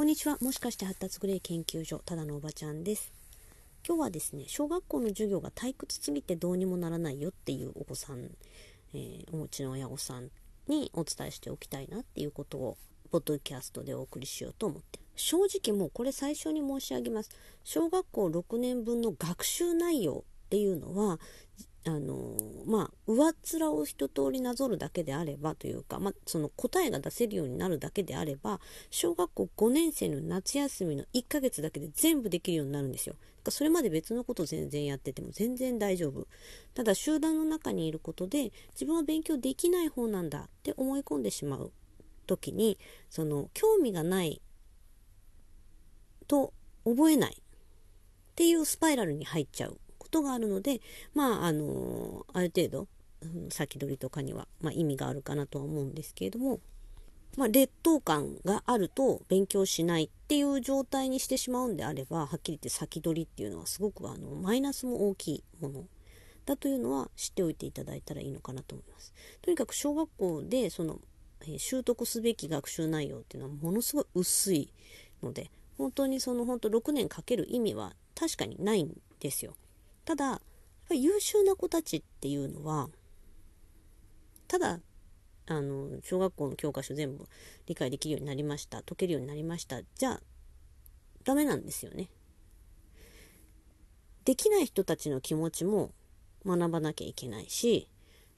[0.00, 0.38] こんにちは。
[0.40, 3.12] もしかして発達グレー研究所、ただのおばちゃんです。
[3.86, 8.30] 今日はですね、小学校の授業が退屈すぎてどうにもならないよっていうお子さん、
[8.94, 10.30] えー、お持ちの親御さん
[10.68, 12.78] にお伝えしておきたいなっていうことを、
[13.10, 15.00] ポッドキャストでお送りしようと思って。
[15.16, 17.28] 正直もうこれ最初に申し上げます。
[17.62, 21.20] 小学校6年分の学習内容っていうのは、
[21.86, 22.36] あの
[22.66, 28.60] まあ上っ面を一通りなぞるだけであればというか、まあ、その答えが出せるようになるだけであれば
[28.90, 33.14] 小学校5年生の夏休みの1ヶ月だけで全部できるようになるんですよ。
[33.48, 36.26] それまで別のこと全然やってても全然大丈夫。
[36.74, 41.72] ただ集団の中にいることで自分は勉強できない方なんだって思い込んでしまう
[42.26, 44.42] 時にその興味がない
[46.28, 46.52] と
[46.84, 47.42] 覚えないっ
[48.36, 49.78] ていうスパイラルに入っちゃう
[50.10, 50.80] ことがあるので、
[51.14, 52.88] まあ、あのある程度、
[53.50, 56.58] 先取りとかには、まあ、意味があるかなとは思うんですけれども、
[57.36, 65.84] まあ、劣等感があると勉強しないっていう状態にしてしまうんであれば、はっきり言って先取りっていうのはすごくあのマイナスも大きいもの
[66.44, 69.12] だというのは知っておいていただいたらいいのかなと思います。
[69.42, 70.98] とにかく小学校でその、
[71.46, 74.72] え、習得すべき学習内容っていうのはものすごい薄い
[75.22, 79.54] ので、本当にその本当6年かける意味は確かにないんですよ。
[80.10, 80.40] ただ
[80.90, 82.88] 優秀な子たちっていうのは
[84.48, 84.80] ただ
[85.46, 87.28] あの小学校の教科書全部
[87.66, 90.20] 理解できるようになりました解けるようになりましたじゃあ
[91.22, 92.08] ダメなんですよね。
[94.24, 95.92] できない人たちの気持ちも
[96.44, 97.88] 学ばなきゃいけないし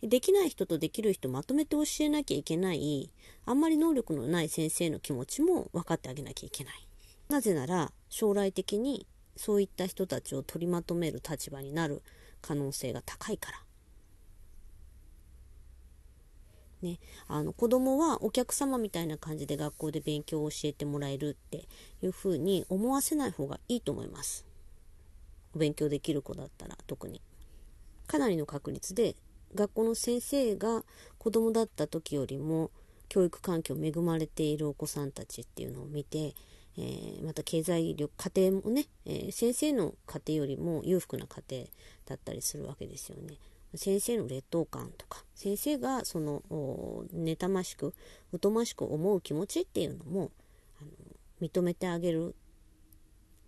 [0.02, 3.10] できない人とできる人まとめて教えなきゃいけない
[3.46, 6.86] あんまり能力のない先生の気持ちも分かってあげなきゃいけない。
[7.30, 12.02] なぜなら将来的にそういった人たちを取りまとめる立場になる
[12.40, 13.64] 可能性が高いから。
[16.82, 21.68] ね、あの子供はお客様みたいな感じで学校で勉強を教えてもらえるって
[22.02, 24.44] いうふうに思わせない方がいいと思います。
[25.54, 27.22] お勉強できる子だったら特に。
[28.08, 29.14] かなりの確率で
[29.54, 30.84] 学校の先生が
[31.18, 32.70] 子供だった時よりも
[33.08, 36.34] 教育環境恵まれているお子さんたちっていうのを見て
[36.78, 41.64] えー、また経済力家庭もね、えー、先生の家庭よりも裕福な家庭
[42.06, 43.38] だったりするわけですよね。
[43.74, 46.42] 先生の劣等感とか先生がその
[47.14, 47.94] 妬ましく
[48.42, 50.30] 疎ましく思う気持ちっていうのも
[50.78, 50.90] あの
[51.40, 52.34] 認めてあげる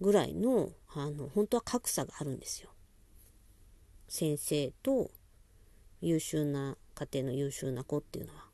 [0.00, 2.70] ぐらいのあの本当は格差があるんですよ。
[4.08, 5.10] 先生と
[6.00, 8.44] 優秀な家庭の優秀な子っていうのは。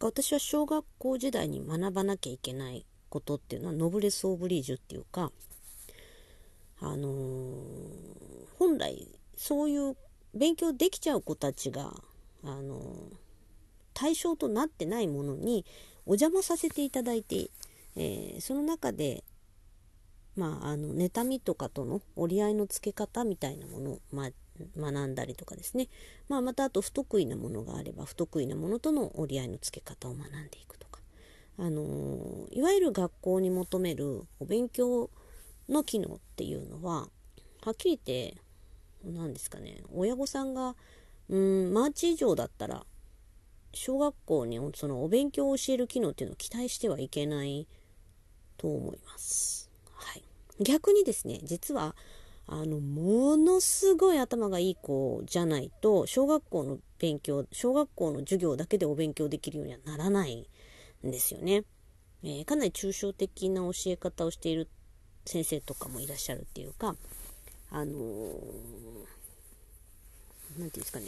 [0.00, 5.30] 私は小学校時代に学ばなきゃいけないことっていうのはノブレス・オブリージュっていうか、
[6.80, 7.12] あのー、
[8.58, 9.06] 本来
[9.36, 9.94] そういう
[10.34, 11.92] 勉強できちゃう子たちが、
[12.42, 12.82] あのー、
[13.92, 15.66] 対象となってないものに
[16.06, 17.50] お邪魔させていただいて、
[17.96, 19.24] えー、その中で、
[20.34, 24.30] まあ、あの妬みとかとの折り合いのつけ方みたいなものを、まあ、
[24.78, 25.88] 学んだりとかですね、
[26.30, 30.81] まあ、またあと不得意なものがあれば不得意なものとの折り合いのつけ方を学んでいくと。
[31.62, 35.10] あのいわゆる学校に求めるお勉強
[35.68, 37.08] の機能っていうのは
[37.64, 38.36] はっきり言って
[39.04, 40.74] 何ですかね親御さんが
[41.28, 42.84] うんマーチ以上だったら
[43.72, 47.68] 小学校にそのお勉強を教える機能っていうのを期待してはいけない
[48.56, 49.70] と思います。
[49.94, 50.24] はい、
[50.64, 51.94] 逆にですね実は
[52.48, 60.48] あのものすごい頭がいい子じゃないと小学校の勉強小学校の授業だけでお勉強できるようにはならない
[61.04, 61.64] んですよね。
[62.24, 64.68] えー、かなり抽象的な教え方をしている
[65.24, 66.96] 先生とかもいらっしゃるっていうか、
[67.70, 67.98] あのー、て
[70.58, 71.06] 言うんですかね、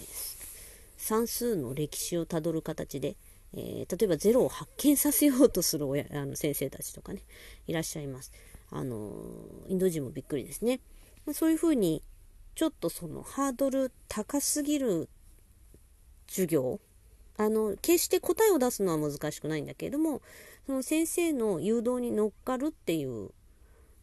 [0.96, 3.16] 算数の歴史をたどる形で、
[3.52, 7.22] えー、例えばゼロを発見させようとする親あの先生たちとかね、
[7.66, 8.32] いらっしゃいます。
[8.70, 10.80] あのー、インド人もびっくりですね。
[11.32, 12.02] そういうふうに、
[12.54, 15.08] ちょっとそのハードル高すぎる
[16.26, 16.80] 授業
[17.36, 20.22] あの、決して答えを出すのは難しくないんだけれども、
[20.66, 23.30] その先生の誘導に乗っかるっていう、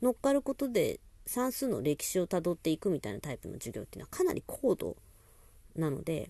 [0.02, 4.98] 乗っかることで算数の歴史をたどっていくみたいなタイプの授業っていうのはかなり高度
[5.76, 6.30] なので、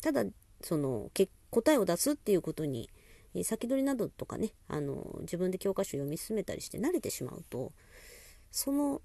[0.00, 0.24] ただ、
[0.62, 1.10] その、
[1.50, 2.90] 答えを出すっていうことに、
[3.44, 7.72] 先取りなどとかね、あの、自分で教科書読み進めたりして慣れてしまうと、
[8.50, 9.02] その、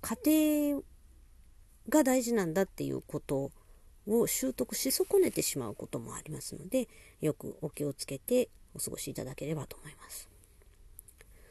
[0.00, 0.82] 家庭
[1.88, 3.50] が大事なんだっていうこと
[4.08, 6.88] を習得し損ねてしまうこともありますので、
[7.20, 10.28] よくお気をつけてお過ごしいただければと思います。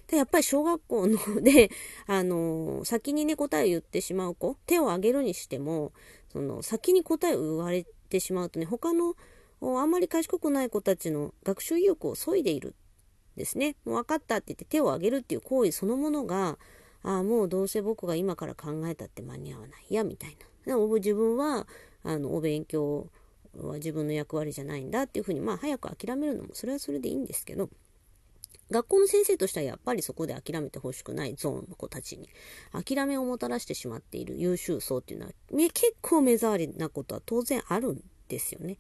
[0.07, 1.69] で、やっぱり小学校ので、
[2.07, 5.92] あの、先にね、答えを言ってしまう子、手を挙げるにしても、
[6.31, 9.15] その、先に答えを言われてしまうとね、他の、
[9.62, 12.75] あんまり賢くない子たちの学習意欲を削いでいる
[13.36, 13.75] ですね。
[13.86, 16.57] もう分かったって言って手を挙げるっていう行為そのものが、
[17.03, 20.75] ああ、もうどうせ僕が今から考えたって間に合わないや、みたいな。
[20.75, 21.68] 自分は、
[22.07, 23.09] あの、お勉強
[23.56, 27.69] は自分の役割じゃないんだっていうふうに、まあ、早く諦めるのも、それはそれでいいんですけど、
[28.69, 32.30] 学校の先生としてはやっぱりそこで諦めてほしくないゾーンの子たちに
[32.74, 38.77] 諦めをもたらしてしまっている優秀層っていうのはね結構目障りなことは当然あるんですよね。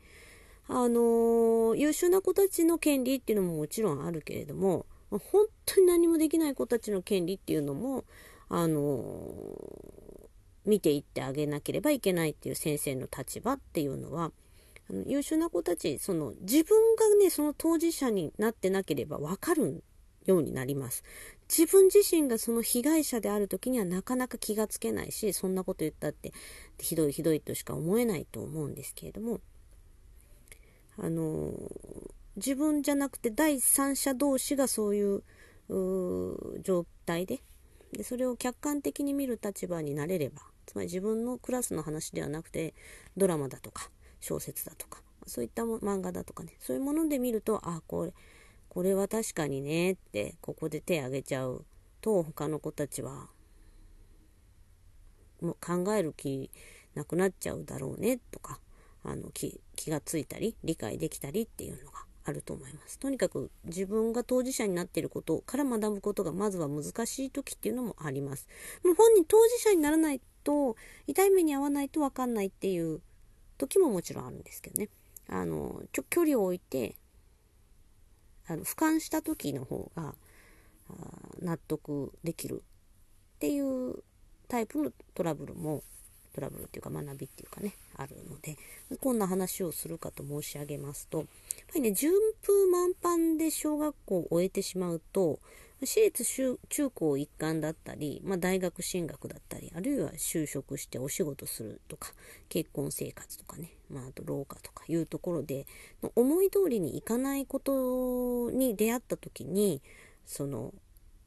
[0.67, 8.03] あの、優秀な子たちの権利っていうのももちろんあるけれども本当に何もできない子たちの権利っていうのも
[8.49, 8.81] あの、
[10.67, 14.31] 見ていってあげなければいけないっていう先生の立場っていうのは
[14.89, 19.83] あの優秀な子たちその自分がねその当事者になってなければ分かる
[20.25, 21.03] ようになります。
[21.49, 26.33] 自分自身がその被害者である時にはなかなか気がつけないしそんなこと言ったって
[26.77, 29.39] ひどいひどいとしか思えないと思うんですけれども。
[30.99, 31.53] あの
[32.37, 35.23] 自分じゃなくて第三者同士がそういう
[36.61, 37.41] 状態で
[37.91, 42.75] でそれを客観的に見る立場になれればつまり自分のクラスの話ではなくて
[43.15, 48.13] ドラマだとか小説だとかそういった漫画だとかねそういうもので見るとあこれ
[48.69, 51.65] これは確かにねってここで手挙げちゃう
[52.01, 53.27] と他の子たちは
[55.41, 56.51] もう考える気
[56.93, 58.59] なくなっちゃうだろうねとか
[59.03, 62.99] あの気がついたり理解できたりっていうのがあると思います。
[62.99, 68.47] とにかく自分が当事者になっていることから学ぶことがまずは難しい時っていうのもあります。
[68.83, 70.77] もう本人当事者にならないと
[71.07, 73.01] 痛い目に遭わないと分かんないっていう
[73.57, 74.87] 時ももちろんあるんですけどね。
[75.27, 76.95] あの、ちょ、距離を置いて、
[78.47, 80.15] あの、俯瞰した時の方が、
[81.41, 82.63] 納得できる
[83.35, 83.95] っていう
[84.47, 85.83] タイプのトラブルも、
[86.33, 88.55] トラブルっていうか学びっていうかね、あるので、
[89.01, 91.27] こんな話をするかと申し上げますと、やっ
[91.67, 95.39] ぱりね、順風満帆で小学校を終えてしまうと、
[95.85, 102.13] 私立中高一貫だったり、まあ、大学進学だったり、あるいは就職してお仕事するとか、
[102.49, 105.67] 結婚生活とかね、まあ、あと廊下とかいうところで、
[106.15, 109.83] 思い通りにいかないことに出会った時に、
[110.25, 110.73] その、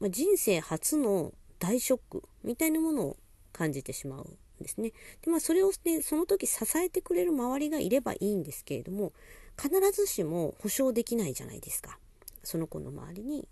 [0.01, 3.17] まあ、人生初の大ショックみたいなものを
[3.53, 4.91] 感じてしまうんですね。
[5.23, 9.13] で、まあ、それを、ね、その時支えてくれる周りがいればいいんですけれども、
[9.57, 11.99] 必ずしも保証できないじゃないですか。
[12.43, 13.47] その子の周りに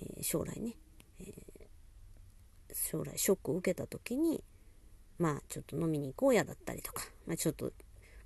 [0.00, 0.76] え、将来ね、
[1.20, 4.42] えー、将来ショックを受けた時に
[5.18, 7.72] まあちょっと飲みに行こうやだったりとか、まあ、ちょっと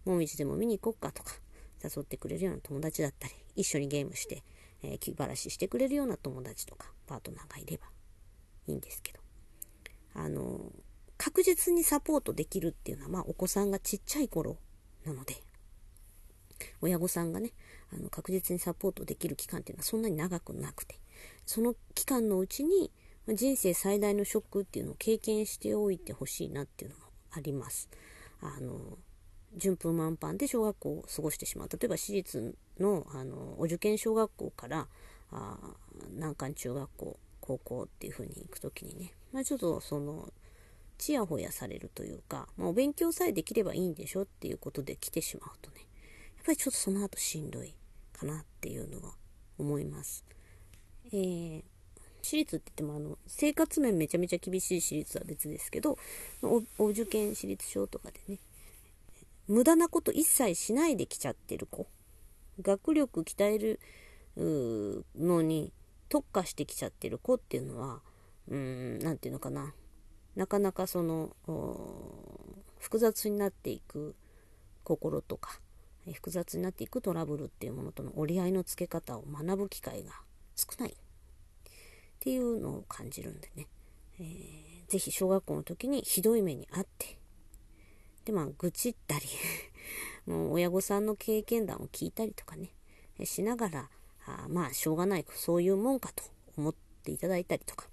[0.05, 1.35] もみじでも見に行こうかとか
[1.83, 4.43] 誘ってくれるような友達だったり一緒にゲームして、
[4.83, 7.87] えー、気晴らししてくれるような友達とかパートナーがいれば
[8.67, 9.25] いいんですけど。
[10.15, 10.73] あの
[11.19, 14.57] 確実にサポートできるっていうのは、まあ、お子さんがちっちゃい頃
[15.05, 15.35] なので
[16.81, 17.53] 親御さんがね
[17.93, 20.99] あの確実にサポートできる期間っていうのはそんなに長くなくて。
[21.47, 22.91] その期間のうちに
[23.29, 27.89] 人生最大のショックっていうのを経験しておいてほしいなっていうのもあります。
[28.41, 28.99] あの
[29.57, 34.89] 順風満帆で小学校を過ごしてしまう例えば私立のあのお受験小学校から
[35.31, 35.57] あ
[36.13, 40.33] 難関中学校高校っていう風に行く時にね、まあ、ちょっとその
[40.99, 45.77] ちやほやされるというか、まあ、お勉強さえできればいいんでしょっていうことで来てしまうとね
[46.37, 47.75] やっぱりちょっとその後しんどい
[48.13, 49.15] かなっていうのは
[49.59, 50.25] 思います。
[51.15, 51.63] えー、
[52.23, 55.97] 私立って言ってもあの生活面めちゃめちゃ厳しい私立は別ですけど
[56.43, 58.41] お受験私立証とかでね
[59.47, 61.87] 無駄なこと一切しないで来ちゃってる子
[62.61, 63.81] 学力鍛える
[65.17, 65.73] のに
[66.09, 68.01] 特化してきちゃってる子っていうのは
[68.49, 69.73] うん何て言うのかな。
[70.35, 71.31] なかなかその
[72.81, 74.17] 複雑になっていく
[74.83, 75.61] 心とか
[76.13, 80.11] 複雑になっていくトラブルっていうものとの折り合いのつけ方を学ぶ機会が
[80.57, 80.97] 少ない。
[82.25, 83.67] っていうのを感じるんでね、
[84.19, 87.19] えー、ぜひ小学校の時にひどい目にあって。
[88.25, 89.27] でまあ愚痴ったり
[90.25, 92.73] もう親御さんの経験談を聞いたりとかね
[93.25, 93.91] しながら
[94.25, 96.25] あまあしょうがないそういうもんかと
[96.57, 97.91] 思っていただいたりとか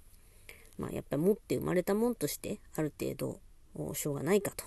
[0.78, 3.40] まあやっぱり持って生まれたもんとしてある程度
[3.92, 4.64] しょうがないかと。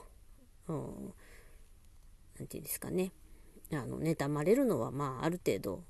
[0.67, 3.11] 何て言うんですかね。
[3.71, 5.83] あの妬まれるのはまあある程度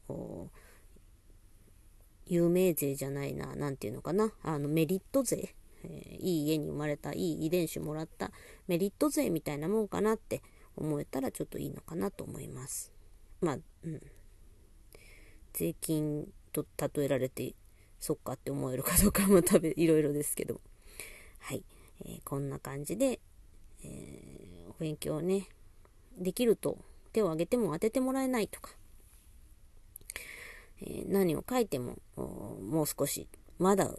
[2.28, 8.32] 有名税じゃないな、何て言うのかな、あのメリット税、えー、いい家に生まれた、いい遺伝子もらった
[8.68, 10.42] メリット税みたいなもんかなって
[10.76, 12.92] 思えたらちょっといいのかなと思います。
[13.42, 14.02] まあ、うん。
[15.54, 16.66] 税金と
[16.96, 17.54] 例えられて、
[18.00, 20.62] そっかって思えるかどうかも多分 いろいろですけど。
[21.40, 21.64] はい。
[22.06, 23.20] えー、こんな感じで、
[23.84, 25.48] えー、お勉強ね、
[26.18, 26.78] できると
[27.14, 28.72] 手を挙げても当ててもらえないとか、
[30.82, 33.28] え、何を書いてももう少し
[33.58, 33.92] まだ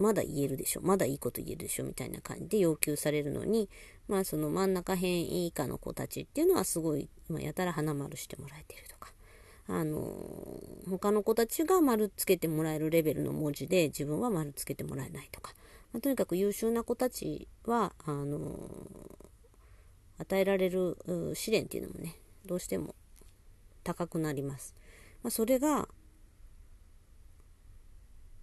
[0.00, 3.68] まだ言えるでしょまだいいこと言えるでしょみたいな感じで要求されるのに
[4.08, 9.12] まあその真ん中辺以下の子たちっていうのはすごい、ま、やたら花丸してもらえてるとか
[9.68, 10.02] あの
[10.88, 15.52] 他の子たちが丸つけてもらえるレベルの文字で自分は丸つけてもらえないとか、
[15.92, 18.58] まあ、とにかく優秀な子たちはあの
[20.18, 20.96] 与えられる
[21.34, 22.16] 試練っていうのもね
[22.46, 22.94] どうしても
[23.84, 24.74] 高くなります。
[25.22, 25.88] まあ、それが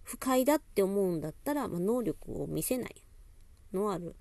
[0.02, 3.02] 不快だって思うんだったら、まあ、能力を見せない
[3.72, 4.16] のある。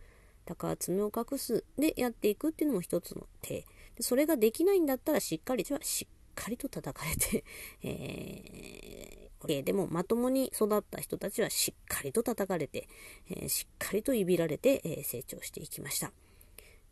[0.47, 3.65] 高爪を隠すでやっていくっていうのも一つの手。
[3.95, 7.43] でそれができないんだったらしっかりはしっかりと叩かれて、
[7.83, 12.87] えー、でもまともに育った人たちはしっかりと叩かれて、
[13.29, 16.11] えー、しっかりといびられて、えー、成長していきました。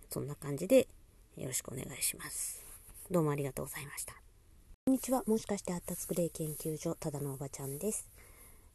[0.10, 0.88] そんな感じで
[1.38, 2.66] よろしくお願いします。
[3.10, 4.25] どうもありがとうございました。
[4.88, 5.24] こんにちは。
[5.26, 8.08] もしかして発達クレイ研究所ただのおばちゃんです。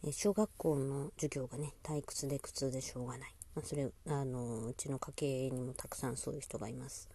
[0.04, 7.08] え小学校の授業がね退屈で苦痛でしょうがない、まあ、それあのうちの家系にもたくさんそういう人がいます。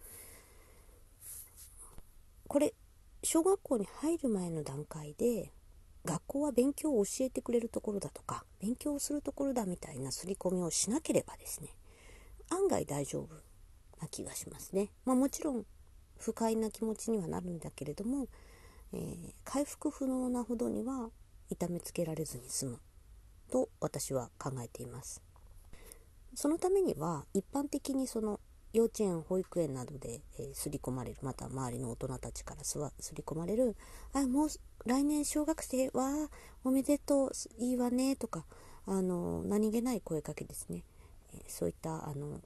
[2.48, 2.72] これ
[3.22, 5.52] 小学校に入る前の段階で
[6.06, 11.68] 学校は勉強を教えてくれるところだとか勉強をするところだみたいな刷り込みをしなければですね
[12.48, 13.28] 案外大丈夫
[14.00, 14.88] な気がしますね。
[15.04, 15.66] まあ、もちろん
[16.18, 18.28] 不快な気持ちにはなるんだけれども、
[18.92, 21.10] えー、回復不能なほどには
[21.50, 22.80] 痛めつけられずに済む。
[23.50, 25.22] と私は考えています。
[26.34, 28.40] そのためには一般的にその
[28.72, 32.78] 幼稚園保育園などで、えー、刷り込まれるまた周りの大人たちからす
[33.14, 33.74] り込まれる
[34.12, 34.48] 「あもう
[34.84, 36.28] 来年小学生は
[36.62, 38.44] おめでとういいわね」とか
[38.84, 40.84] あの何気ない声かけですね、
[41.32, 42.42] えー、そういったあの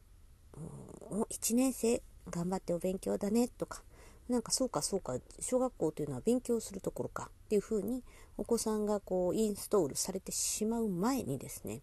[1.31, 3.83] 1年生頑張ってお勉強だねとか
[4.31, 8.05] なんかそうかそうか小学校というのは勉強するところかっていうふうに
[8.39, 11.83] お子さんがこうインストールされてしまう前にですね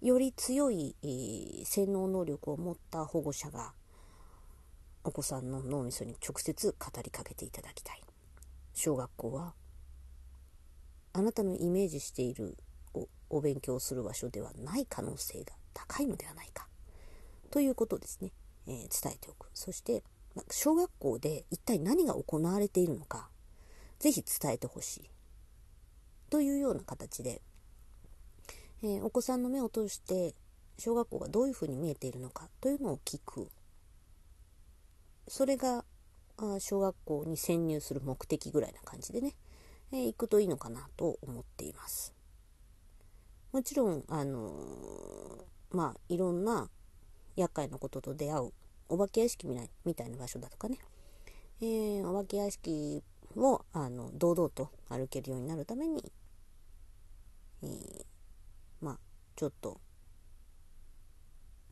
[0.00, 3.72] より強い、えー、洗脳能力を持った保護者が
[5.02, 8.02] お子さんの脳みそに直接語りかけていただきたい。
[8.72, 9.54] 小学校は
[11.12, 12.56] あなたのイメージしている
[13.28, 16.68] お勉強する場所ではない可能性が高いのではないか。
[17.50, 18.32] ということですね、
[18.66, 19.50] えー、伝えておく。
[19.52, 20.02] そして
[20.50, 23.28] 小学校で一体何が行われているのか、
[23.98, 25.10] ぜひ伝えてほしい。
[26.30, 27.42] というような形で、
[28.82, 30.34] えー、お子さんの目を通して
[30.78, 33.50] 小学校がどういうふうに見えているのかというのを聞く。
[35.28, 35.84] それが
[36.38, 39.36] あ小学校に潜入する目的ぐらいな感じでね、
[39.92, 42.14] えー、行くといいのかなと思っています。
[43.52, 46.70] もちろん、あのー、まあ、いろんな
[47.36, 48.52] 厄介なことと出会う
[48.90, 49.46] お化け屋敷
[49.84, 50.78] みたいな場所だとかね、
[51.62, 53.02] えー、お化け屋敷
[53.36, 56.12] をあの堂々と歩けるようになるために、
[57.62, 58.04] えー、
[58.80, 58.98] まあ
[59.36, 59.80] ちょっと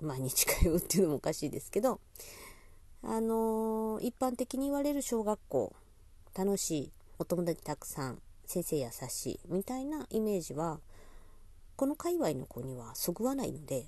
[0.00, 2.00] 毎日通うっていうのもおかしいですけど
[3.02, 5.74] あのー、一般的に言われる小学校
[6.36, 10.78] 楽しいお友達たくさん先生優しいみたいなイメージは
[11.74, 13.86] この界隈の子にはそぐわないので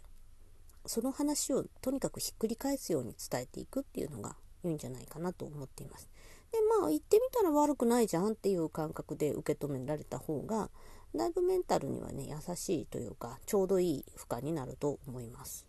[0.87, 6.09] その話をとにかくひっくり返すように伝えていくっていうのが良いんじゃないかなと思っています。
[6.53, 10.69] でまあ言ってみたら悪くないじゃんっていう感覚で受け止められた方が
[11.15, 15.67] だいぶメンタルにはね優しいというかちょうどいい負荷になると思います。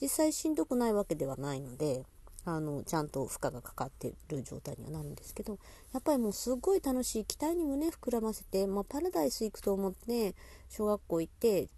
[0.00, 2.04] 実際しんどくないわけではないので
[2.46, 5.58] あのちゃんと負荷がかかってる状態にはなるんですけど
[5.92, 10.34] やっぱりもうすごい楽しい期待に胸膨らませて、まあ、パラダイス行くと思って
[10.68, 11.68] 小学校行って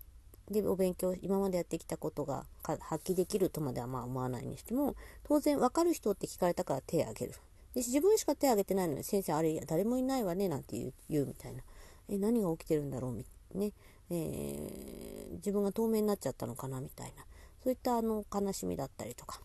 [0.50, 7.33] でお勉強今までやってきたことが発揮できるとまではまあ思わないにしても当然分かる人って聞かれたから手を挙げる。
[7.75, 11.62] で自分しか手を挙げてないのに先生あれ誰もいないわねなんて言う言うみたいな。
[12.09, 13.25] え何が起きてるんだろうみ
[13.55, 13.73] ね。
[14.09, 17.25] えー、自分が透明になっちゃったのかなみたいな。
[17.62, 19.41] そういったあの悲しみだったりとか。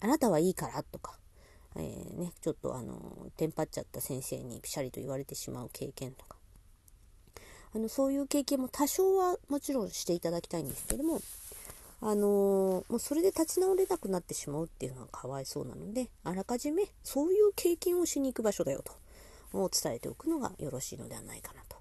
[0.00, 1.16] あなたはいいからとか、
[1.76, 6.36] えー、ね、ちょっとあのテンパっちゃった先生にピシャリと言われてしまう経験とか。
[7.74, 11.20] あのそういう経験も多少はもちろんしていただきたいんですけども、
[12.02, 18.92] あのー、もうそれで立ち直れなくなってしまうっていうのはかわいそうなので、あらかじめそういう経験をしに行く場所だよと、
[19.70, 21.76] 伝えておくのがよろしいのではないかなと、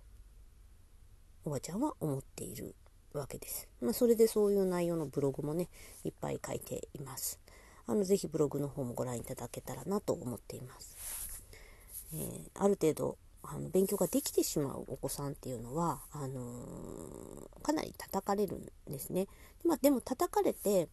[1.43, 2.75] おばちゃんは思っている
[3.13, 3.67] わけです。
[3.81, 5.69] まあ、それでそういう内容のブログもね、
[6.03, 7.39] いっぱい書いています。
[7.87, 10.95] あの、ぜひブログの方もご覧いただけたらなと思っています。
[12.13, 19.27] えー、ある程度あの勉強ができてしまうお子さんっていうのはあのー、かなり叩かれるんですね。
[19.65, 20.87] まあ、でも叩かれて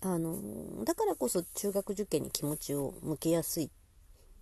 [0.00, 3.70] あのー、だからこそ中学受験に気持ちを向けやすいっ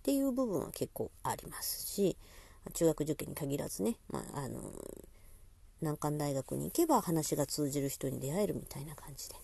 [0.03, 2.17] ていう部分は結構ありますし
[2.73, 4.59] 中学受験に限らずね、まあ、あの
[5.81, 9.35] 難関大学に行けば話が通じる人に出会えるみたいな感じで、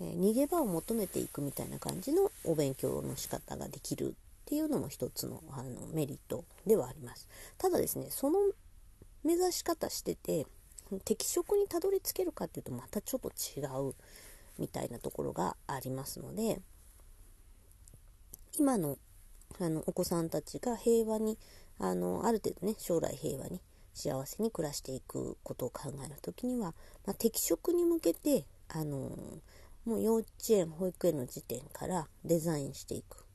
[0.00, 4.14] え、逃げ場を求めていくみたいな感じのお勉強の仕方ができる
[4.50, 7.28] っていうのも一つのあのメリットではあります。
[7.56, 8.40] ただですねその
[9.22, 10.44] 目指し方してて
[11.04, 13.94] 適職にたどり着けるかっていうとまたちょっと違う
[14.58, 16.60] みたいなところがありますので
[18.58, 18.98] 今の
[19.60, 21.38] あのお子さんたちが平和に
[21.78, 23.60] あのある程度ね将来平和に
[23.94, 26.74] 幸せに暮らしていくことを考える時には、
[27.06, 29.16] まあ、適職に向けてあの
[29.84, 33.29] もう幼稚園保育園の時点からデザインしていく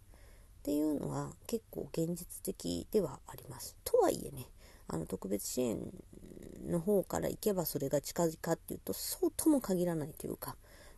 [0.66, 3.76] っていうのは結構現実的ではあります。
[3.84, 4.48] とはいえね
[4.88, 5.78] あの特別支援
[6.66, 10.56] の方から行けばそれが近々っていうとそうとも限らないというか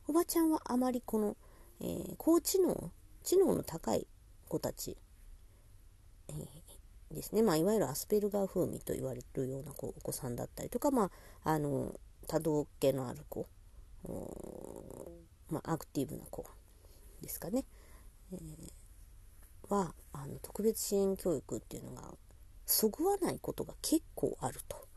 [0.08, 1.36] おばちゃんはあまりこの、
[1.82, 2.92] えー、高知能
[3.24, 4.08] 知能の高い
[4.48, 4.96] 子たち、
[6.30, 11.12] えー、ですね、まあ、いわゆるアスペルガー風味と言われるような子お子さんだったりとか、ま
[11.44, 11.94] あ、あの
[12.28, 13.46] 多動系のある子、
[15.50, 16.46] まあ、アクティブな子
[17.22, 17.66] ですかね、
[18.32, 18.87] えー、
[19.70, 22.14] はあの特別支援教育っていうのが
[22.66, 24.88] そぐわないことが結構あると。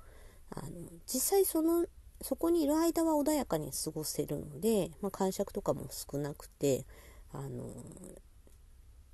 [0.52, 0.68] あの
[1.06, 1.86] 実際その
[2.22, 6.84] そこにいる間は穏やかに過ごせるので、まあ、感触とかも少なくて
[7.32, 7.70] あの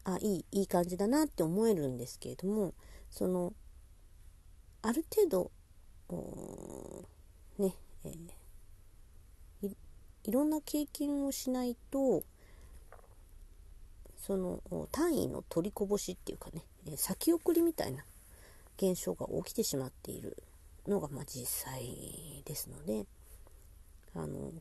[0.04, 2.74] あいいいい感じだなって思えるんですけれども
[3.10, 3.52] その
[4.82, 5.50] ある程度
[7.58, 9.76] ね、えー、
[10.24, 12.24] いろんな経験をしないと
[14.26, 16.62] その単位の取りこぼしっていうかね
[16.96, 18.04] 先送りみたいな
[18.76, 20.36] 現象が起きてしまっている
[20.86, 23.06] のがまあ実際ですので
[24.14, 24.52] あの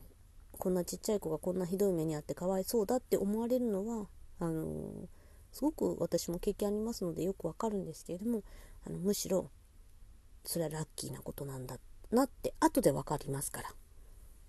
[0.58, 4.06] こんなちっちゃい子がこんなひどい目に遭ってかわいそうだって思われるのは
[4.40, 5.08] あの
[5.52, 8.42] すごく私も経験ありますのでよくわかるんですけれども
[8.86, 9.50] あのむしろ
[10.44, 11.78] それはラッキーなことなんだ
[12.10, 13.70] なって後で分かりますから。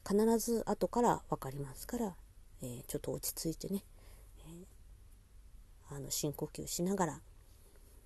[0.08, 2.16] 必ず後から分かりますから、
[2.62, 3.84] えー、ちょっと落ち着いてね、
[5.90, 7.22] あの深呼吸しながら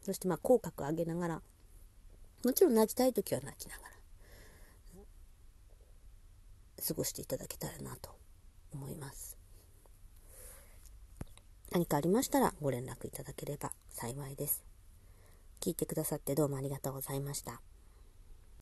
[0.02, 1.42] そしてまあ口角上げながら
[2.44, 3.92] もちろん泣きたい時は泣きながら
[6.88, 8.10] 過ごしていただけたらなと
[8.74, 9.38] 思います。
[11.72, 14.64] 何かありましたらご連絡いただければ幸いです。
[15.62, 17.62] 聞いてくださってどうもありがとうございました。